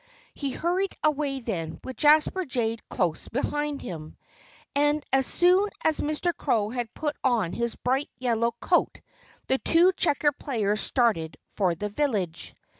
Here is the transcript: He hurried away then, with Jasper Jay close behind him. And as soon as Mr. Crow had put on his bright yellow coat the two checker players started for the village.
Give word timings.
He 0.33 0.49
hurried 0.49 0.95
away 1.03 1.41
then, 1.41 1.79
with 1.83 1.95
Jasper 1.95 2.43
Jay 2.43 2.77
close 2.89 3.27
behind 3.29 3.83
him. 3.83 4.17
And 4.75 5.05
as 5.13 5.27
soon 5.27 5.69
as 5.83 6.01
Mr. 6.01 6.35
Crow 6.35 6.71
had 6.71 6.91
put 6.95 7.15
on 7.23 7.53
his 7.53 7.75
bright 7.75 8.09
yellow 8.17 8.55
coat 8.59 8.99
the 9.47 9.59
two 9.59 9.93
checker 9.93 10.31
players 10.31 10.81
started 10.81 11.37
for 11.51 11.75
the 11.75 11.89
village. 11.89 12.55